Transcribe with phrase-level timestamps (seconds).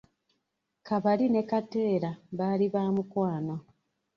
[0.87, 3.55] Kabali ne Kateera baali ba mukwano.